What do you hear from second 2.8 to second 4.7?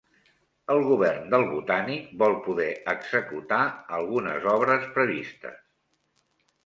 executar algunes